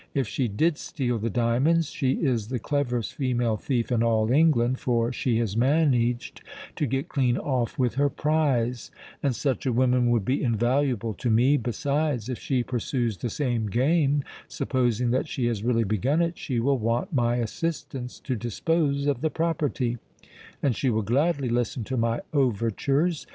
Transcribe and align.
If 0.15 0.27
she 0.27 0.47
did 0.47 0.79
steal 0.79 1.19
the 1.19 1.29
diamonds, 1.29 1.91
she 1.91 2.13
is 2.13 2.47
the 2.47 2.57
cleverest 2.57 3.13
female 3.13 3.55
thief 3.55 3.91
in 3.91 4.01
all 4.01 4.31
England—for 4.31 5.13
she 5.13 5.37
has 5.37 5.55
managed 5.55 6.41
to 6.77 6.87
get 6.87 7.07
clean 7.07 7.37
off 7.37 7.77
with 7.77 7.93
her 8.01 8.09
prize; 8.09 8.89
and 9.21 9.35
such 9.35 9.67
a 9.67 9.71
woman 9.71 10.09
would 10.09 10.25
be 10.25 10.41
invaluable 10.41 11.13
to 11.13 11.29
me. 11.29 11.55
Besides, 11.55 12.29
if 12.29 12.39
she 12.39 12.63
pursues 12.63 13.19
the 13.19 13.29
same 13.29 13.67
game—supposing 13.67 15.11
that 15.11 15.27
she 15.27 15.45
has 15.45 15.61
really 15.63 15.83
begun 15.83 16.19
it—she 16.23 16.59
will 16.59 16.79
want 16.79 17.13
my 17.13 17.35
assistance 17.35 18.19
to 18.21 18.35
dispose 18.35 19.05
of 19.05 19.21
the 19.21 19.29
property; 19.29 19.99
and 20.63 20.75
she 20.75 20.89
will 20.89 21.03
gladly 21.03 21.47
listen 21.49 21.83
to 21.83 21.95
my 21.95 22.21
overtures. 22.33 23.27